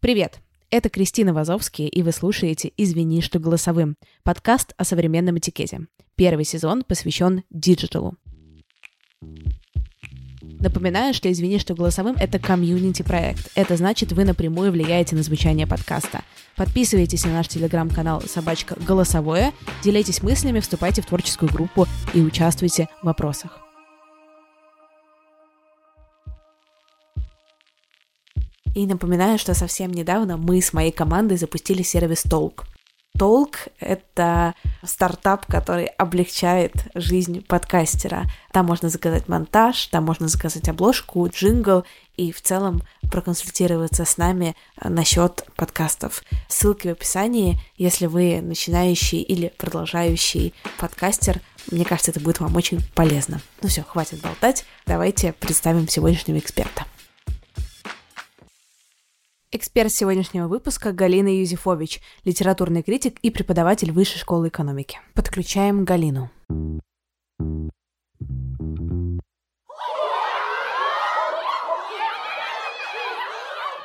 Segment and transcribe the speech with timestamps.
[0.00, 0.40] Привет!
[0.70, 5.88] Это Кристина Вазовски, и вы слушаете «Извини, что голосовым»— подкаст о современном этикете.
[6.14, 8.14] Первый сезон посвящен диджиталу.
[10.58, 13.50] Напоминаю, что «Извини, что голосовым»— это комьюнити-проект.
[13.54, 16.22] Это значит, вы напрямую влияете на звучание подкаста.
[16.56, 19.52] Подписывайтесь на наш телеграм-канал «Собачка Голосовое»,
[19.84, 23.69] делитесь мыслями, вступайте в творческую группу и участвуйте в вопросах.
[28.74, 32.66] И напоминаю, что совсем недавно мы с моей командой запустили сервис Толк.
[33.18, 34.54] Толк— это
[34.84, 38.30] стартап, который облегчает жизнь подкастера.
[38.52, 41.84] Там можно заказать монтаж, там можно заказать обложку, джингл
[42.16, 46.22] и в целом проконсультироваться с нами насчет подкастов.
[46.48, 52.80] Ссылки в описании, если вы начинающий или продолжающий подкастер, мне кажется, это будет вам очень
[52.94, 53.40] полезно.
[53.60, 56.86] Ну все, хватит болтать, давайте представим сегодняшнего эксперта.
[59.52, 65.00] Эксперт сегодняшнего выпуска Галина Юзефович, литературный критик и преподаватель Высшей школы экономики.
[65.12, 66.30] Подключаем Галину.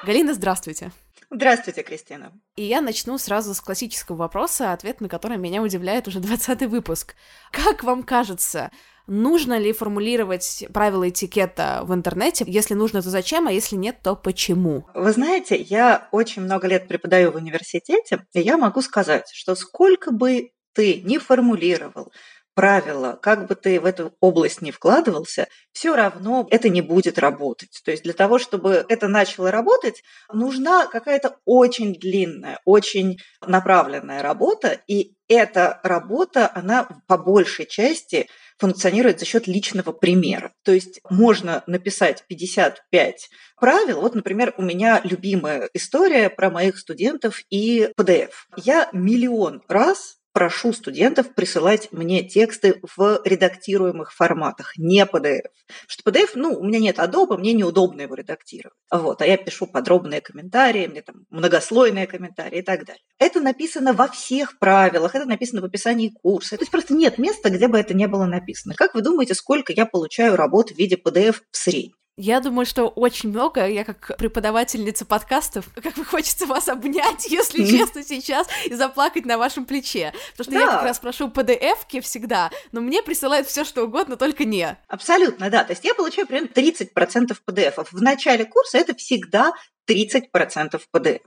[0.06, 0.92] Галина, здравствуйте.
[1.30, 2.34] Здравствуйте, Кристина.
[2.56, 7.16] И я начну сразу с классического вопроса, ответ на который меня удивляет уже 20 выпуск.
[7.52, 8.72] Как вам кажется,
[9.08, 12.46] нужно ли формулировать правила этикета в интернете?
[12.48, 14.88] Если нужно, то зачем, а если нет, то почему?
[14.94, 20.12] Вы знаете, я очень много лет преподаю в университете, и я могу сказать, что сколько
[20.12, 22.12] бы ты не формулировал,
[22.56, 27.82] правила, как бы ты в эту область не вкладывался, все равно это не будет работать.
[27.84, 30.02] То есть для того, чтобы это начало работать,
[30.34, 38.28] нужна какая-то очень длинная, очень направленная работа, и эта работа, она по большей части
[38.58, 40.54] функционирует за счет личного примера.
[40.64, 43.30] То есть можно написать 55
[43.60, 44.02] правил.
[44.02, 48.32] Вот, например, у меня любимая история про моих студентов и PDF.
[48.56, 55.48] Я миллион раз прошу студентов присылать мне тексты в редактируемых форматах, не PDF.
[55.88, 58.78] Что PDF, ну, у меня нет Adobe, мне неудобно его редактировать.
[58.92, 63.02] Вот, а я пишу подробные комментарии, мне там многослойные комментарии и так далее.
[63.18, 66.58] Это написано во всех правилах, это написано в описании курса.
[66.58, 68.76] То есть просто нет места, где бы это не было написано.
[68.76, 71.96] Как вы думаете, сколько я получаю работ в виде PDF в среднем?
[72.18, 73.68] Я думаю, что очень много.
[73.68, 79.38] Я как преподавательница подкастов, как бы хочется вас обнять, если честно, сейчас, и заплакать на
[79.38, 80.14] вашем плече.
[80.32, 80.60] Потому что да.
[80.60, 84.78] я как раз прошу PDF-ки всегда, но мне присылают все что угодно, только не.
[84.88, 85.66] Абсолютно, да.
[85.66, 87.88] То есть я получаю примерно 30% PDF.
[87.92, 89.54] В начале курса это всегда
[89.90, 91.22] 30% PDF.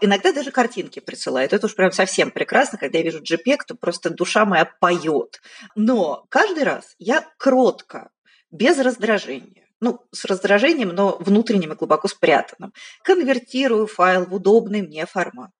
[0.00, 1.52] Иногда даже картинки присылают.
[1.52, 5.40] Это уж прям совсем прекрасно, когда я вижу JPEG, то просто душа моя поет.
[5.74, 8.10] Но каждый раз я кротко,
[8.52, 12.72] без раздражения, ну, с раздражением, но внутренним и глубоко спрятанным.
[13.02, 15.50] Конвертирую файл в удобный мне формат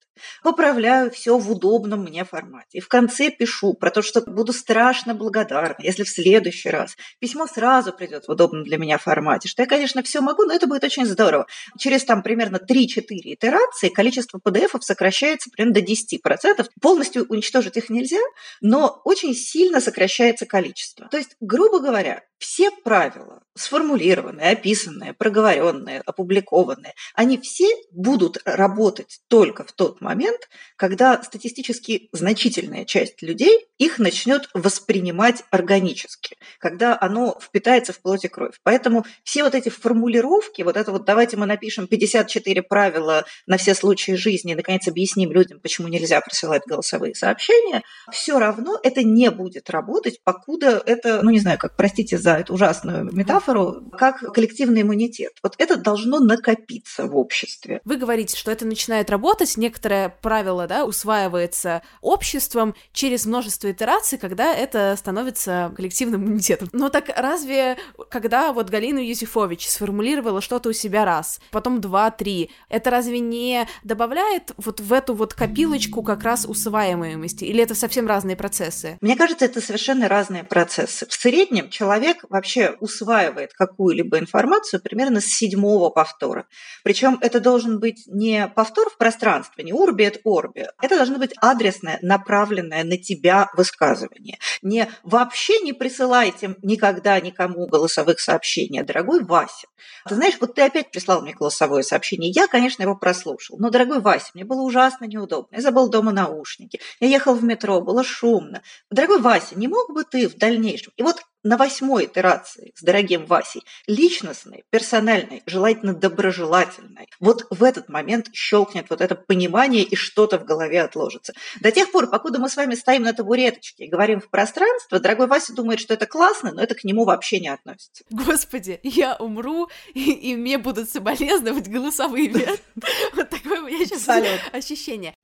[0.43, 2.79] поправляю все в удобном мне формате.
[2.79, 7.47] И в конце пишу про то, что буду страшно благодарна, если в следующий раз письмо
[7.47, 10.85] сразу придет в удобном для меня формате, что я, конечно, все могу, но это будет
[10.85, 11.47] очень здорово.
[11.79, 16.67] Через там примерно 3-4 итерации количество PDF сокращается примерно до 10%.
[16.81, 18.21] Полностью уничтожить их нельзя,
[18.61, 21.09] но очень сильно сокращается количество.
[21.09, 29.63] То есть, грубо говоря, все правила, сформулированные, описанные, проговоренные, опубликованные, они все будут работать только
[29.63, 37.93] в тот момент, когда статистически значительная часть людей их начнет воспринимать органически, когда оно впитается
[37.93, 38.59] в плоть и кровь.
[38.65, 43.77] Поэтому все вот эти формулировки, вот это вот давайте мы напишем 54 правила на все
[43.77, 49.31] случаи жизни и, наконец, объясним людям, почему нельзя присылать голосовые сообщения, все равно это не
[49.31, 54.21] будет работать, покуда это, ну не знаю, как, простите за за эту ужасную метафору, как
[54.33, 55.33] коллективный иммунитет.
[55.43, 57.81] Вот это должно накопиться в обществе.
[57.85, 64.55] Вы говорите, что это начинает работать, некоторое правило да, усваивается обществом через множество итераций, когда
[64.55, 66.69] это становится коллективным иммунитетом.
[66.73, 67.77] Но так разве,
[68.11, 73.67] когда вот Галина Юзефович сформулировала что-то у себя раз, потом два, три, это разве не
[73.85, 77.45] добавляет вот в эту вот копилочку как раз усваиваемости?
[77.45, 78.97] Или это совсем разные процессы?
[79.01, 81.07] Мне кажется, это совершенно разные процессы.
[81.07, 86.47] В среднем человек вообще усваивает какую-либо информацию примерно с седьмого повтора.
[86.85, 90.67] Причем это должен быть не повтор в пространстве, не урби et орби.
[90.81, 94.39] Это должно быть адресное, направленное на тебя высказывание.
[94.63, 99.67] Не вообще не присылайте никогда никому голосовых сообщений, дорогой Вася.
[100.09, 102.31] Ты знаешь, вот ты опять прислал мне голосовое сообщение.
[102.31, 103.59] Я, конечно, его прослушал.
[103.59, 105.57] Но, дорогой Вася, мне было ужасно неудобно.
[105.57, 106.81] Я забыл дома наушники.
[107.01, 108.63] Я ехал в метро, было шумно.
[108.91, 110.93] Дорогой Вася, не мог бы ты в дальнейшем...
[110.97, 117.89] И вот на восьмой итерации с дорогим Васей, личностной, персональной, желательно доброжелательной, вот в этот
[117.89, 121.33] момент щелкнет вот это понимание и что-то в голове отложится.
[121.61, 125.27] До тех пор, покуда мы с вами стоим на табуреточке и говорим в пространство, дорогой
[125.27, 128.05] Вася думает, что это классно, но это к нему вообще не относится.
[128.11, 132.47] Господи, я умру, и, и мне будут соболезновать голосовыми.
[133.15, 134.09] Вот такое у меня сейчас
[134.53, 135.15] ощущение.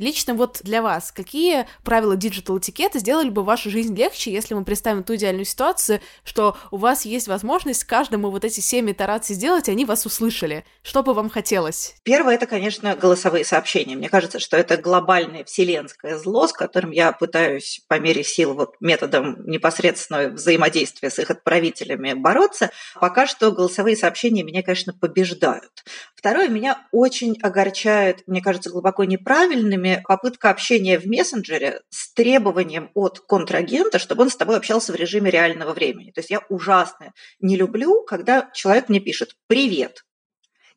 [0.00, 4.64] Лично вот для вас, какие правила digital этикета сделали бы вашу жизнь легче, если мы
[4.64, 9.68] представим ту идеальную ситуацию, что у вас есть возможность каждому вот эти семь итераций сделать,
[9.68, 10.64] и они вас услышали?
[10.82, 11.96] Что бы вам хотелось?
[12.02, 13.94] Первое– это, конечно, голосовые сообщения.
[13.94, 18.76] Мне кажется, что это глобальное вселенское зло, с которым я пытаюсь по мере сил вот
[18.80, 22.70] методом непосредственного взаимодействия с их отправителями бороться.
[22.94, 25.84] Пока что голосовые сообщения меня, конечно, побеждают.
[26.14, 33.20] Второе, меня очень огорчает, мне кажется, глубоко неправильными попытка общения в мессенджере с требованием от
[33.20, 36.10] контрагента, чтобы он с тобой общался в режиме реального времени.
[36.10, 40.04] То есть я ужасно не люблю, когда человек мне пишет «привет»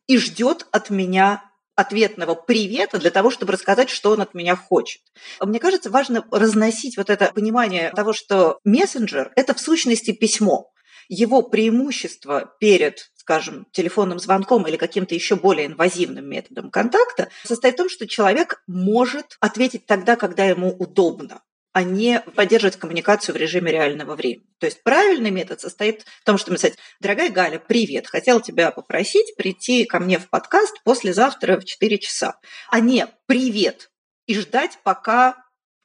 [0.06, 1.42] и ждет от меня
[1.76, 5.02] ответного привета для того, чтобы рассказать, что он от меня хочет.
[5.40, 10.70] Мне кажется, важно разносить вот это понимание того, что мессенджер– это в сущности письмо.
[11.08, 17.78] Его преимущество перед скажем, телефонным звонком или каким-то еще более инвазивным методом контакта, состоит в
[17.78, 21.40] том, что человек может ответить тогда, когда ему удобно
[21.72, 24.46] а не поддерживать коммуникацию в режиме реального времени.
[24.60, 29.34] То есть правильный метод состоит в том, чтобы сказать, дорогая Галя, привет, хотел тебя попросить
[29.34, 32.38] прийти ко мне в подкаст послезавтра в 4 часа,
[32.70, 33.90] а не привет,
[34.26, 35.43] и ждать, пока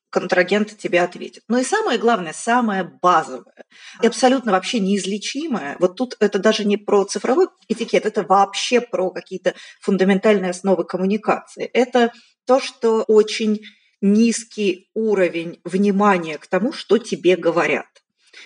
[0.10, 1.44] контрагент тебе ответит.
[1.48, 3.66] Но и самое главное, самое базовое
[4.02, 9.12] и абсолютно вообще неизлечимое, вот тут это даже не про цифровой этикет, это вообще про
[9.12, 11.66] какие-то фундаментальные основы коммуникации.
[11.66, 12.12] Это
[12.46, 13.62] то, что очень
[14.02, 17.88] низкий уровень внимания к тому, что тебе говорят.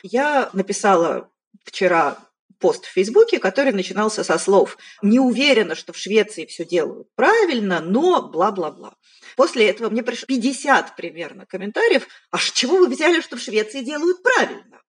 [0.01, 1.29] Я написала
[1.63, 2.17] вчера
[2.63, 7.81] пост в Фейсбуке, который начинался со слов «Не уверена, что в Швеции все делают правильно,
[7.81, 8.95] но бла-бла-бла».
[9.35, 12.07] После этого мне пришло 50 примерно комментариев.
[12.31, 14.81] А с чего вы взяли, что в Швеции делают правильно?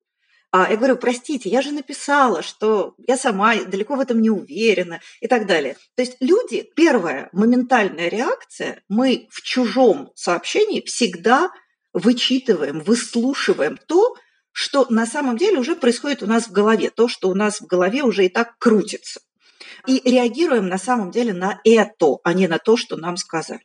[0.52, 5.00] А я говорю, простите, я же написала, что я сама далеко в этом не уверена
[5.20, 5.76] и так далее.
[5.96, 11.50] То есть люди, первая моментальная реакция, мы в чужом сообщении всегда
[11.92, 14.14] вычитываем, выслушиваем то,
[14.54, 17.66] что на самом деле уже происходит у нас в голове, то, что у нас в
[17.66, 19.20] голове уже и так крутится.
[19.84, 23.64] И реагируем на самом деле на это, а не на то, что нам сказали.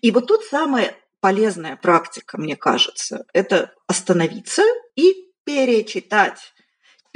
[0.00, 4.62] И вот тут самая полезная практика, мне кажется, это остановиться
[4.94, 6.54] и перечитать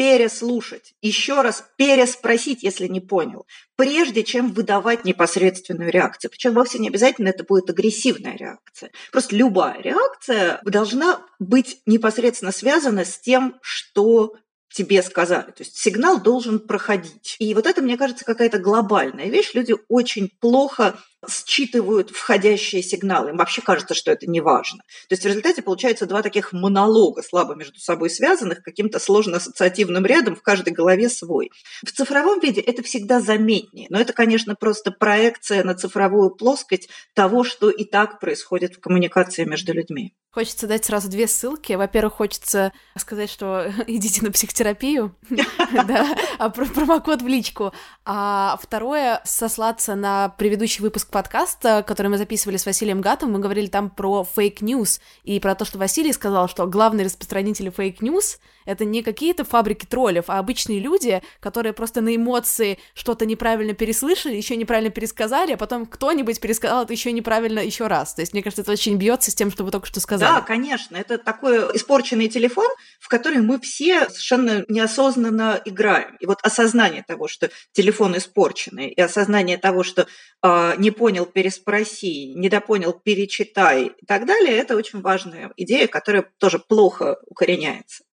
[0.03, 6.33] переслушать, еще раз переспросить, если не понял, прежде чем выдавать непосредственную реакцию.
[6.33, 8.91] Причем вовсе не обязательно это будет агрессивная реакция.
[9.13, 14.35] Просто любая реакция должна быть непосредственно связана с тем, что
[14.75, 15.53] тебе сказали.
[15.53, 17.37] То есть сигнал должен проходить.
[17.39, 19.53] И вот это, мне кажется, какая-то глобальная вещь.
[19.55, 20.99] Люди очень плохо
[21.29, 23.31] считывают входящие сигналы.
[23.31, 24.79] Им вообще кажется, что это не важно.
[25.09, 30.37] То есть в результате получается два таких монолога, слабо между собой связанных, каким-то сложно-ассоциативным рядом,
[30.37, 31.51] в каждой голове свой.
[31.85, 33.87] В цифровом виде это всегда заметнее.
[33.91, 39.45] Но это, конечно, просто проекция на цифровую плоскость того, что и так происходит в коммуникации
[39.45, 40.15] между людьми.
[40.33, 41.75] Хочется дать сразу две ссылки.
[41.75, 45.15] Во-первых, хочется сказать, что идите на психотерапию,
[46.39, 47.75] а промокод в личку.
[48.07, 53.69] А второе, сослаться на предыдущий выпуск подкаст, который мы записывали с Василием Гатовым, мы говорили
[53.69, 58.39] там про fake news и про то, что Василий сказал, что главный распространитель fake news—
[58.65, 64.35] это не какие-то фабрики троллев, а обычные люди, которые просто на эмоции что-то неправильно переслышали,
[64.35, 68.15] еще неправильно пересказали, а потом кто-нибудь пересказал это еще неправильно еще раз.
[68.15, 70.33] То есть, мне кажется, это очень бьется с тем, что вы только что сказали.
[70.33, 70.97] Да, конечно.
[70.97, 72.69] Это такой испорченный телефон,
[73.01, 76.17] в который мы все совершенно неосознанно играем.
[76.21, 80.07] И вот осознание того, что телефон испорченный, и осознание того, что
[80.43, 86.61] э, не понял, переспроси, недопонял, перечитай и так далее, это очень важная идея, которая тоже
[86.61, 88.05] плохо укореняется.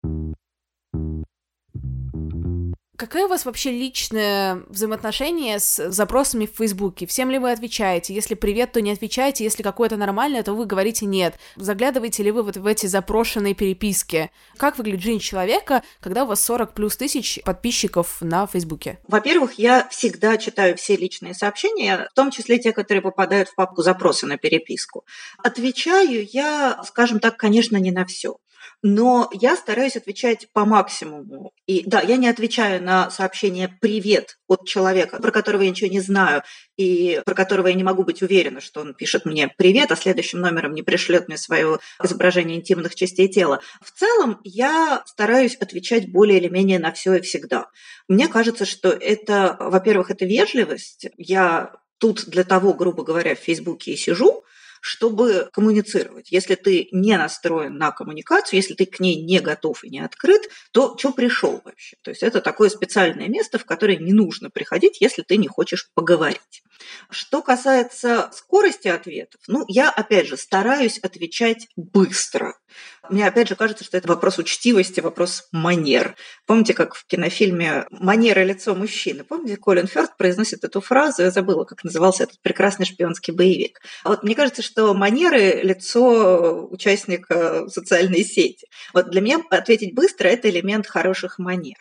[3.00, 7.06] Какое у вас вообще личное взаимоотношение с запросами в Фейсбуке?
[7.08, 8.14] Всем ли вы отвечаете?
[8.14, 9.46] Если привет, то не отвечаете.
[9.46, 11.36] Если какое-то нормальное, то вы говорите нет.
[11.56, 14.32] Заглядываете ли вы вот в эти запрошенные переписки?
[14.58, 19.00] Как выглядит жизнь человека, когда у вас 40 плюс тысяч подписчиков на Фейсбуке?
[19.08, 23.82] Во-первых, я всегда читаю все личные сообщения, в том числе те, которые попадают в папку
[23.82, 25.06] запросы на переписку.
[25.38, 28.40] Отвечаю я, скажем так, конечно, не на все
[28.82, 31.52] но я стараюсь отвечать по максимуму.
[31.66, 36.00] И да, я не отвечаю на сообщение «привет» от человека, про которого я ничего не
[36.00, 36.44] знаю,
[36.78, 40.40] и про которого я не могу быть уверена, что он пишет мне «привет», а следующим
[40.40, 43.62] номером не пришлет мне свое изображение интимных частей тела.
[43.82, 47.68] В целом я стараюсь отвечать более или менее на все и всегда.
[48.08, 51.08] Мне кажется, что это, во-первых, это вежливость.
[51.18, 54.44] Я тут для того, грубо говоря, в Фейсбуке и сижу,
[54.82, 56.32] чтобы коммуницировать.
[56.32, 60.50] Если ты не настроен на коммуникацию, если ты к ней не готов и не открыт,
[60.72, 61.98] то что пришел вообще?
[62.02, 65.90] То есть это такое специальное место, в которое не нужно приходить, если ты не хочешь
[65.94, 66.64] поговорить.
[67.10, 72.58] Что касается скорости ответов, ну, я, опять же, стараюсь отвечать быстро.
[73.10, 76.16] Мне, опять же, кажется, что это вопрос учтивости, вопрос манер.
[76.46, 79.24] Помните, как в кинофильме «Манера лицо мужчины»?
[79.24, 83.80] Помните, Колин Фёрд произносит эту фразу, я забыла, как назывался этот прекрасный шпионский боевик.
[84.04, 88.68] Вот мне кажется, что манеры– лицо участника социальной сети.
[88.94, 91.78] Вот для меня ответить быстро– это элемент хороших манер.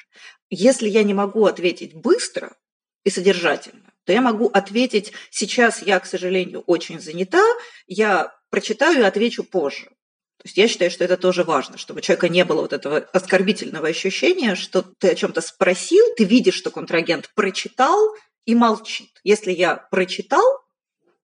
[0.51, 2.57] Если я не могу ответить быстро
[3.05, 7.45] и содержательно, то я могу ответить «сейчас я, к сожалению, очень занята,
[7.87, 9.91] я прочитаю и отвечу позже».
[10.39, 12.99] То есть я считаю, что это тоже важно, чтобы у человека не было вот этого
[13.13, 18.15] оскорбительного ощущения, что ты о чем-то спросил, ты видишь, что контрагент прочитал
[18.45, 19.11] и молчит.
[19.25, 20.45] Если я прочитал,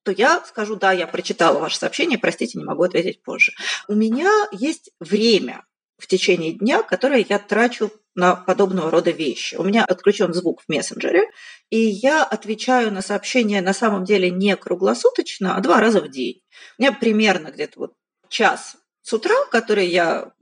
[0.02, 3.52] то я скажу, да, я прочитала ваше сообщение, простите, не могу ответить позже.
[3.88, 5.64] У меня есть время
[5.96, 9.54] в течение дня, которое я трачу на подобного рода вещи.
[9.54, 11.30] У меня отключен звук в мессенджере,
[11.70, 16.42] и я отвечаю на сообщения на самом деле не круглосуточно, а два раза в день.
[16.78, 17.94] У меня примерно где-то вот
[18.28, 20.32] час с утра, который я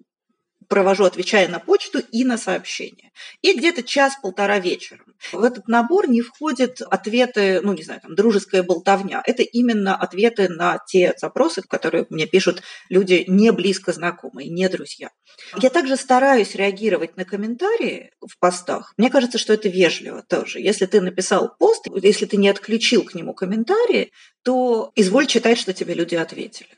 [0.69, 3.13] провожу, отвечая на почту и на сообщения.
[3.43, 5.05] И где-то час-полтора вечером.
[5.31, 9.23] В этот набор не входят ответы, ну, не знаю, там, дружеская болтовня.
[9.27, 15.11] Это именно ответы на те запросы, которые мне пишут люди не близко знакомые, не друзья.
[15.59, 18.95] Я также стараюсь реагировать на комментарии в постах.
[18.97, 20.61] Мне кажется, что это вежливо тоже.
[20.61, 25.75] Если ты написал пост, если ты не отключил к нему комментарии, то изволь читать, что
[25.75, 26.71] тебе люди ответили.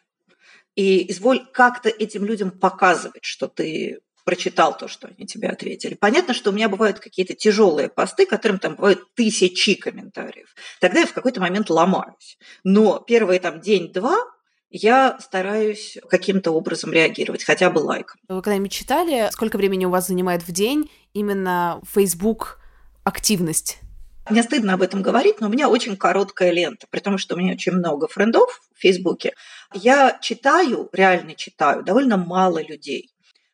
[0.77, 5.95] И изволь как-то этим людям показывать, что ты прочитал то, что они тебе ответили.
[5.95, 10.55] Понятно, что у меня бывают какие-то тяжелые посты, которым там бывают тысячи комментариев.
[10.81, 12.39] Тогда я в какой-то момент ломаюсь.
[12.65, 14.17] Но первый там день-два
[14.71, 18.19] я стараюсь каким-то образом реагировать, хотя бы лайком.
[18.29, 22.59] Вы когда-нибудь читали, сколько времени у вас занимает в день именно Facebook
[23.05, 23.79] активность?
[24.31, 27.39] Мне стыдно об этом говорить, но у меня очень короткая лента, при том, что у
[27.39, 29.35] меня очень много френдов в Фейсбуке.
[29.75, 33.11] Я читаю, реально читаю, довольно мало людей.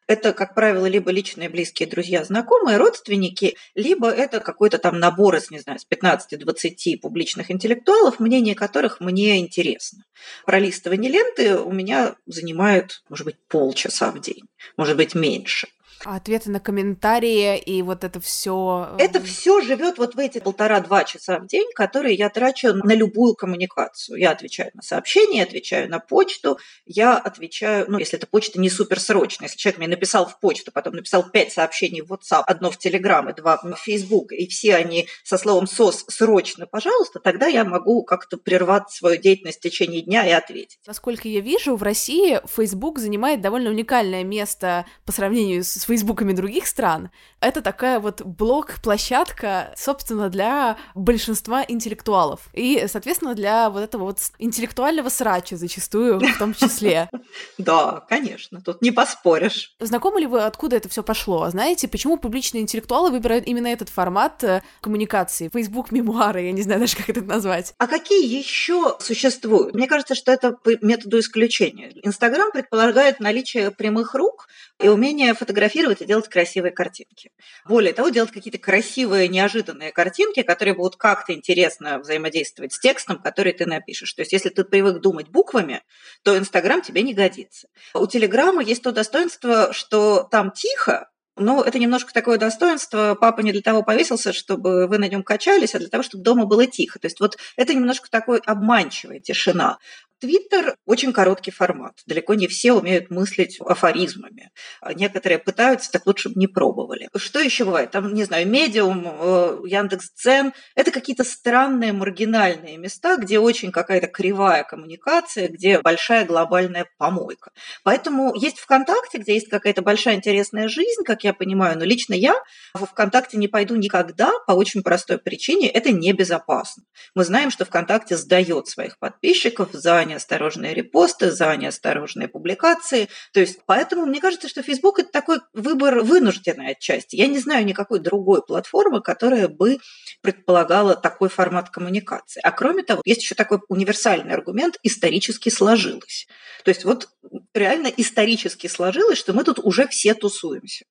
[0.06, 5.52] Это, как правило, либо личные близкие друзья, знакомые, родственники, либо это какой-то там набор из,
[5.52, 10.04] не знаю, с 15-20 публичных интеллектуалов, мнение которых мне интересно.
[10.46, 15.68] Пролистывание ленты у меня занимает, может быть, полчаса в день, может быть, меньше.
[16.04, 18.96] А ответы на комментарии и вот это все.
[18.98, 22.94] Э, это все живет вот в эти полтора-два часа в день, которые я трачу на
[22.94, 24.18] любую коммуникацию.
[24.18, 29.48] Я отвечаю на сообщения, отвечаю на почту, я отвечаю, ну, если эта почта не суперсрочная,
[29.48, 33.30] если человек мне написал в почту, потом написал пять сообщений в WhatsApp, одно в Telegram
[33.30, 38.04] и два в Facebook, и все они со словом «сос» срочно, пожалуйста, тогда я могу
[38.04, 40.78] как-то прервать свою деятельность в течение дня и ответить.
[40.86, 46.68] Насколько я вижу, в России Facebook занимает довольно уникальное место по сравнению с фейсбуками других
[46.68, 52.42] стран, это такая вот блог-площадка, собственно, для большинства интеллектуалов.
[52.52, 57.08] И, соответственно, для вот этого вот интеллектуального срача зачастую в том числе.
[57.58, 59.74] Да, конечно, тут не поспоришь.
[59.80, 61.48] Знакомы ли вы, откуда это все пошло?
[61.50, 65.50] Знаете, почему публичные интеллектуалы выбирают именно этот формат э, коммуникации?
[65.52, 67.74] Facebook мемуары, я не знаю даже, как это назвать.
[67.78, 69.74] А какие еще существуют?
[69.74, 71.92] Мне кажется, что это по методу исключения.
[72.02, 77.32] Инстаграм предполагает наличие прямых рук и умение фотографировать и делать красивые картинки.
[77.66, 83.52] Более того, делать какие-то красивые, неожиданные картинки, которые будут как-то интересно взаимодействовать с текстом, который
[83.52, 84.12] ты напишешь.
[84.12, 85.82] То есть, если ты привык думать буквами,
[86.22, 87.68] то Инстаграм тебе не годится.
[87.94, 91.10] У Телеграма есть то достоинство, что там тихо,
[91.40, 93.16] но это немножко такое достоинство.
[93.18, 96.44] Папа не для того повесился, чтобы вы на нем качались, а для того, чтобы дома
[96.44, 96.98] было тихо.
[96.98, 99.78] То есть вот это немножко такой обманчивая тишина.
[100.20, 101.94] Твиттер– очень короткий формат.
[102.06, 104.50] Далеко не все умеют мыслить афоризмами.
[104.94, 107.08] Некоторые пытаются, так лучше бы не пробовали.
[107.16, 107.90] Что еще бывает?
[107.90, 114.62] Там, не знаю, Медиум, э, Яндекс.Дзен– это какие-то странные маргинальные места, где очень какая-то кривая
[114.64, 117.52] коммуникация, где большая глобальная помойка.
[117.82, 122.34] Поэтому есть ВКонтакте, где есть какая-то большая интересная жизнь, как я понимаю, но лично я
[122.74, 126.82] в ВКонтакте не пойду никогда по очень простой причине– это небезопасно.
[127.14, 133.08] Мы знаем, что ВКонтакте сдает своих подписчиков за неосторожные репосты, за неосторожные публикации.
[133.32, 137.16] То есть, поэтому мне кажется, что Facebook– это такой выбор вынужденный отчасти.
[137.16, 139.78] Я не знаю никакой другой платформы, которая бы
[140.20, 142.40] предполагала такой формат коммуникации.
[142.42, 146.26] А кроме того, есть еще такой универсальный аргумент– исторически сложилось.
[146.64, 147.08] То есть вот
[147.54, 150.84] реально исторически сложилось, что мы тут уже все тусуемся.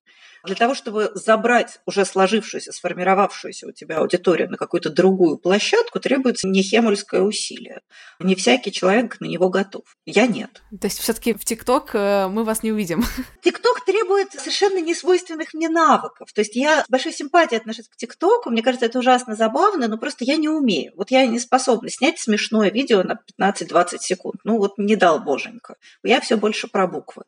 [0.46, 6.48] Для того, чтобы забрать уже сложившуюся, сформировавшуюся у тебя аудиторию на какую-то другую площадку, требуется
[6.48, 7.82] нехемульское усилие.
[8.20, 9.84] Не всякий человек на него готов.
[10.06, 10.62] Я нет.
[10.80, 13.04] То есть все-таки в ТикТок э, мы вас не увидим.
[13.44, 16.32] ТикТок требует совершенно несвойственных мне навыков.
[16.34, 18.50] То есть я с большой симпатией отношусь к ТикТоку.
[18.50, 20.94] Мне кажется, это ужасно забавно, но просто я не умею.
[20.96, 24.36] Вот я не способна снять смешное видео на 15-20 секунд.
[24.44, 25.76] Ну вот не дал боженька.
[26.04, 27.24] Я все больше про буквы.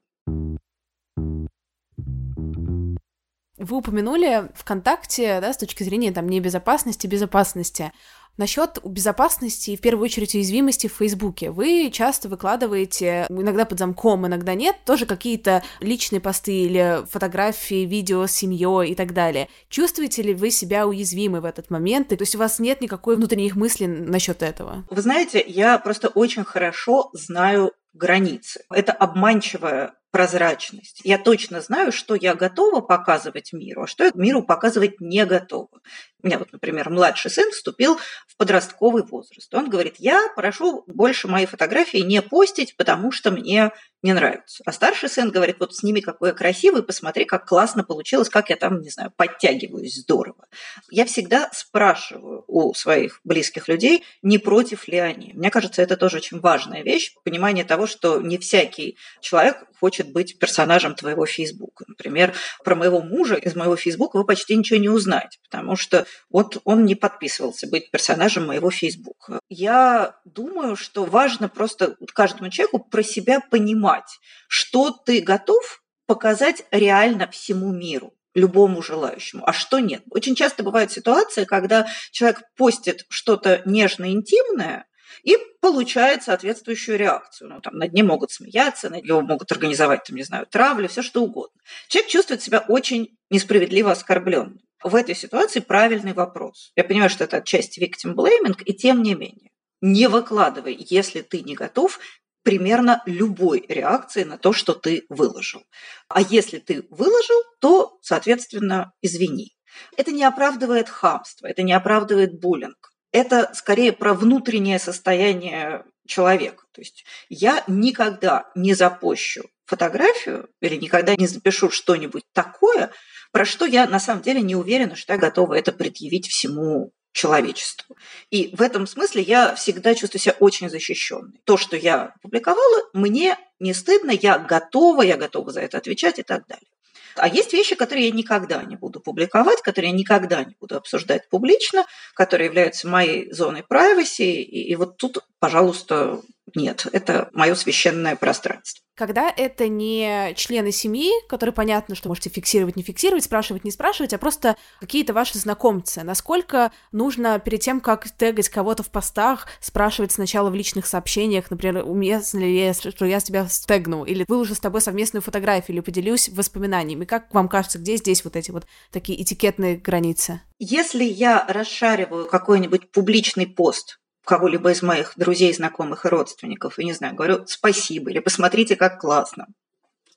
[3.62, 7.92] Вы упомянули ВКонтакте, да, с точки зрения там небезопасности, безопасности.
[8.38, 11.52] Насчет безопасности и в первую очередь уязвимости в Фейсбуке.
[11.52, 18.26] Вы часто выкладываете, иногда под замком, иногда нет, тоже какие-то личные посты или фотографии, видео
[18.26, 19.48] с семьей и так далее.
[19.70, 22.08] Чувствуете ли вы себя уязвимы в этот момент?
[22.08, 24.86] То есть у вас нет никакой внутренних мыслей насчет этого?
[24.90, 28.64] Вы знаете, я просто очень хорошо знаю границы.
[28.72, 31.02] Это обманчивая прозрачность.
[31.04, 35.82] Я точно знаю, что я готова показывать миру, а что я миру показывать не готова.
[36.22, 39.54] У меня вот, например, младший сын вступил в подростковый возраст.
[39.56, 43.72] Он говорит, я прошу больше мои фотографии не постить, потому что мне
[44.04, 44.64] не нравится.
[44.66, 48.56] А старший сын говорит, вот сними, какой я красивый, посмотри, как классно получилось, как я
[48.56, 50.48] там, не знаю, подтягиваюсь здорово.
[50.90, 55.32] Я всегда спрашиваю у своих близких людей, не против ли они.
[55.34, 60.40] Мне кажется, это тоже очень важная вещь, понимание того, что не всякий человек хочет быть
[60.40, 61.86] персонажем твоего Фейсбука.
[61.88, 62.34] Например,
[62.64, 66.86] про моего мужа из моего Фейсбука вы почти ничего не узнаете, потому что вот он
[66.86, 69.40] не подписывался быть персонажем моего Фейсбука.
[69.50, 77.28] Я думаю, что важно просто каждому человеку про себя понимать, что ты готов показать реально
[77.28, 80.04] всему миру любому желающему, а что нет.
[80.10, 84.86] Очень часто бывают ситуации, когда человек постит что-то нежно-интимное,
[85.24, 87.50] и получает соответствующую реакцию.
[87.50, 91.02] Ну, там, над ним могут смеяться, над него могут организовать, там, не знаю, травлю, все
[91.02, 91.60] что угодно.
[91.88, 96.72] Человек чувствует себя очень несправедливо оскорбленным в этой ситуации правильный вопрос.
[96.76, 101.42] Я понимаю, что это отчасти victim blaming, и тем не менее, не выкладывай, если ты
[101.42, 102.00] не готов
[102.44, 105.64] примерно любой реакции на то, что ты выложил.
[106.08, 109.56] А если ты выложил, то, соответственно, извини.
[109.96, 112.91] Это не оправдывает хамство, это не оправдывает буллинг.
[113.12, 116.66] Это скорее про внутреннее состояние человека.
[116.72, 122.92] То есть я никогда не запущу фотографию или никогда не запишу что-нибудь такое,
[123.32, 127.98] про что я на самом деле не уверена, что я готова это предъявить всему человечеству.
[128.30, 131.40] И в этом смысле я всегда чувствую себя очень защищенной.
[131.46, 136.24] То, что я публиковала, мне не стыдно, я готова, я готова за это отвечать и
[136.24, 136.68] так далее.
[137.16, 141.30] А есть вещи, которые я никогда не буду публиковать, которые я никогда не буду обсуждать
[141.30, 144.42] публично, которые являются моей зоной privacy.
[144.42, 146.22] И, и вот тут, пожалуйста,
[146.56, 148.82] нет, это мое священное пространство.
[148.96, 154.14] Когда это не члены семьи, которые понятно, что можете фиксировать, не фиксировать, спрашивать, не спрашивать,
[154.14, 156.04] а просто какие-то ваши знакомцы.
[156.04, 161.86] Насколько нужно перед тем, как тегать кого-то в постах, спрашивать сначала в личных сообщениях, например,
[161.86, 166.30] уместно ли я, что я тебя стегну, или выложу с тобой совместную фотографию, или поделюсь
[166.30, 167.06] воспоминаниями.
[167.06, 170.42] Как вам кажется, где здесь вот эти вот такие этикетные границы?
[170.60, 176.94] Если я расшариваю какой-нибудь публичный пост, кого-либо из моих друзей, знакомых и родственников, и не
[176.94, 179.48] знаю, говорю спасибо, или посмотрите, как классно.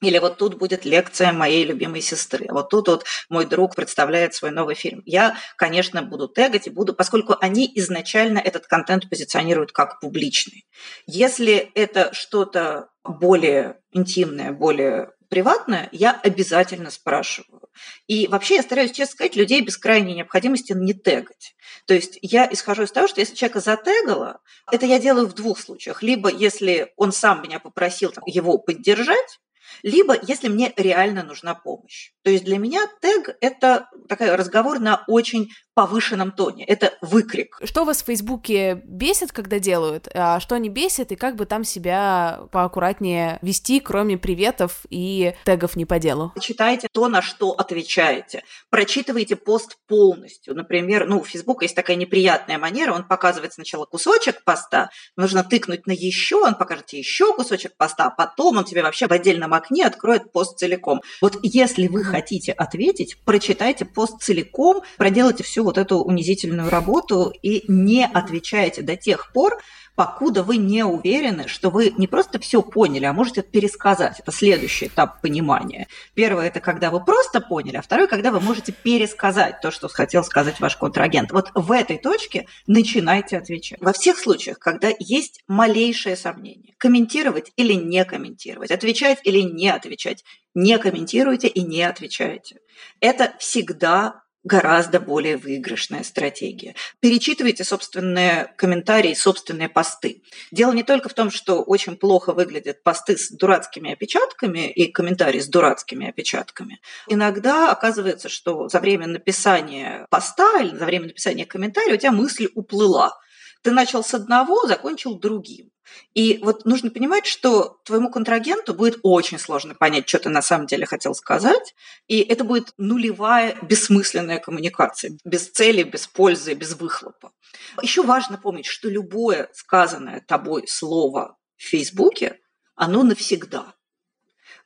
[0.00, 2.46] Или вот тут будет лекция моей любимой сестры.
[2.50, 5.02] Вот тут вот мой друг представляет свой новый фильм.
[5.06, 10.66] Я, конечно, буду тегать и буду, поскольку они изначально этот контент позиционируют как публичный.
[11.06, 17.68] Если это что-то более интимное, более приватное, я обязательно спрашиваю.
[18.06, 21.54] И вообще я стараюсь, честно сказать, людей без крайней необходимости не тегать.
[21.86, 25.58] То есть я исхожу из того, что если человека затегала, это я делаю в двух
[25.58, 26.02] случаях.
[26.02, 29.40] Либо если он сам меня попросил там, его поддержать,
[29.82, 32.12] либо если мне реально нужна помощь.
[32.22, 36.64] То есть для меня тег– это такой разговор на очень повышенном тоне.
[36.64, 37.58] Это выкрик.
[37.64, 41.64] Что вас в Фейсбуке бесит, когда делают, а что не бесит, и как бы там
[41.64, 46.32] себя поаккуратнее вести, кроме приветов и тегов не по делу?
[46.40, 48.44] Читайте то, на что отвечаете.
[48.70, 50.54] Прочитывайте пост полностью.
[50.54, 55.86] Например, ну, у Фейсбука есть такая неприятная манера, он показывает сначала кусочек поста, нужно тыкнуть
[55.86, 59.52] на еще, он покажет тебе еще кусочек поста, а потом он тебе вообще в отдельном
[59.54, 61.02] окне откроет пост целиком.
[61.20, 67.64] Вот если вы хотите ответить, прочитайте пост целиком, проделайте всю вот эту унизительную работу и
[67.68, 69.58] не отвечаете до тех пор,
[69.94, 74.20] покуда вы не уверены, что вы не просто все поняли, а можете пересказать.
[74.20, 75.88] Это следующий этап понимания.
[76.14, 80.24] Первое– это когда вы просто поняли, а второе– когда вы можете пересказать то, что хотел
[80.24, 81.32] сказать ваш контрагент.
[81.32, 83.80] Вот в этой точке начинайте отвечать.
[83.80, 90.24] Во всех случаях, когда есть малейшее сомнение, комментировать или не комментировать, отвечать или не отвечать,
[90.54, 92.58] не комментируйте и не отвечайте.
[93.00, 96.74] Это всегда гораздо более выигрышная стратегия.
[97.00, 100.22] Перечитывайте собственные комментарии, собственные посты.
[100.52, 105.40] Дело не только в том, что очень плохо выглядят посты с дурацкими опечатками и комментарии
[105.40, 106.80] с дурацкими опечатками.
[107.08, 112.48] Иногда оказывается, что за время написания поста или за время написания комментария у тебя мысль
[112.54, 113.18] уплыла.
[113.64, 115.70] Ты начал с одного, закончил другим.
[116.12, 120.66] И вот нужно понимать, что твоему контрагенту будет очень сложно понять, что ты на самом
[120.66, 121.74] деле хотел сказать,
[122.06, 127.32] и это будет нулевая бессмысленная коммуникация, без цели, без пользы, без выхлопа.
[127.80, 132.40] Еще важно помнить, что любое сказанное тобой слово в Фейсбуке,
[132.74, 133.74] оно навсегда.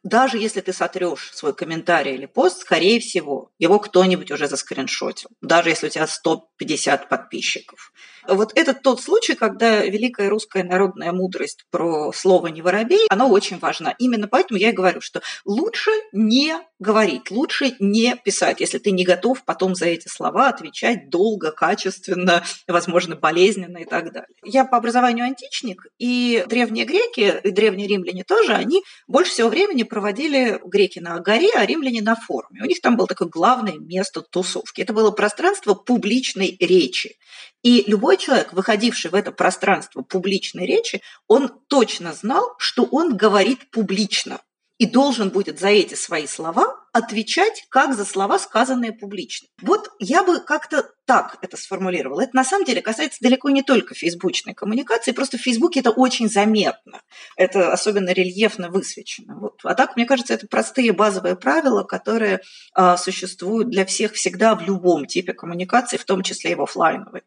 [0.05, 5.71] Даже если ты сотрешь свой комментарий или пост, скорее всего, его кто-нибудь уже заскриншотил, даже
[5.71, 7.93] если у тебя 150 подписчиков.
[8.29, 13.59] Вот это тот случай, когда великая русская народная мудрость про слово «не воробей», она очень
[13.59, 13.95] важна.
[13.99, 19.05] Именно поэтому я и говорю, что лучше не говорить, лучше не писать, если ты не
[19.05, 24.29] готов потом за эти слова отвечать долго, качественно, возможно, болезненно и так далее.
[24.45, 29.83] Я по образованию античник, и древние греки, и древние римляне тоже, они больше всего времени
[29.89, 32.63] проводили греки на горе, а римляне на форуме.
[32.63, 34.83] У них там было такое главное место тусовки.
[34.83, 37.17] Это было пространство публичной речи.
[37.63, 43.71] И любой человек, выходивший в это пространство публичной речи, он точно знал, что он говорит
[43.71, 44.41] публично
[44.79, 49.49] и должен будет за эти свои слова отвечать как за слова, сказанные публично.
[49.63, 52.23] Вот я бы как-то так это сформулировала.
[52.23, 56.29] Это на самом деле касается далеко не только фейсбучной коммуникации, просто в Фейсбуке это очень
[56.29, 57.01] заметно.
[57.37, 59.37] Это особенно рельефно высвечено.
[59.39, 59.61] Вот.
[59.65, 62.41] А так, мне кажется, это простые базовые правила, которые
[62.73, 67.23] а, существуют для всех всегда в любом типе коммуникации, в том числе и в офлайновой.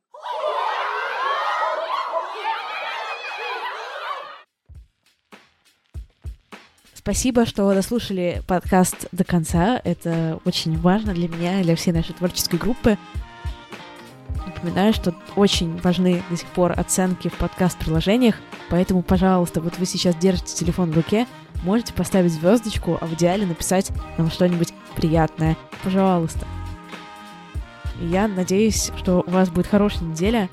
[7.03, 9.81] Спасибо, что дослушали подкаст до конца.
[9.83, 12.95] Это очень важно для меня и для всей нашей творческой группы.
[14.45, 18.35] Напоминаю, что очень важны до сих пор оценки в подкаст-приложениях,
[18.69, 21.25] поэтому, пожалуйста, вот вы сейчас держите телефон в руке,
[21.63, 25.57] можете поставить звездочку, а в идеале написать нам что-нибудь приятное.
[25.83, 26.45] Пожалуйста.
[27.99, 30.49] Я надеюсь, что у вас будет хорошая неделя.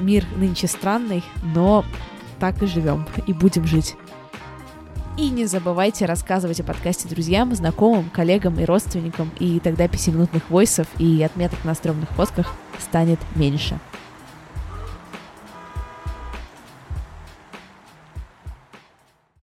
[0.00, 1.22] Мир нынче странный,
[1.54, 1.84] но
[2.40, 3.94] так и живем и будем жить.
[5.18, 10.86] И не забывайте рассказывать о подкасте друзьям, знакомым, коллегам и родственникам, и тогда пятиминутных войсов
[10.98, 13.78] и отметок на стрёмных фотках станет меньше.